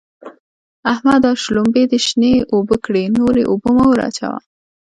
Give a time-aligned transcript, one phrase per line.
[0.91, 1.31] احمده!
[1.43, 4.35] شلومبې دې شنې اوبه کړې؛ نورې اوبه مه ور اچوه.